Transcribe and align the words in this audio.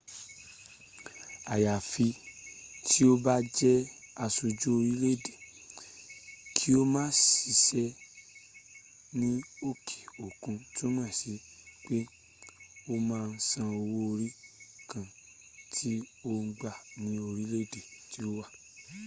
àyàfi 1.53 2.07
tí 2.87 3.01
o 3.11 3.13
bá 3.23 3.35
jẹ́ 3.57 3.75
aṣojú 4.23 4.69
orílẹ̀ 4.77 5.13
èdè 5.17 5.33
kí 6.55 6.69
o 6.79 6.81
ma 6.93 7.03
ṣiṣẹ́ 7.27 7.89
ní 9.19 9.29
òkè 9.69 9.97
òkun 10.25 10.55
túmọ̀ 10.75 11.09
sí 11.19 11.31
pé 11.85 11.97
o 12.93 12.93
ma 13.07 13.19
san 13.49 13.67
owó 13.81 13.97
orí 14.11 14.29
ǹkan 14.81 15.07
tí 15.73 15.91
ò 16.29 16.31
ń 16.45 16.47
gbà 16.57 16.71
ní 17.01 17.13
orílẹ̀ 17.27 17.63
èdè 17.65 17.81
tí 18.11 18.19
o 18.27 18.29
wà 18.37 18.45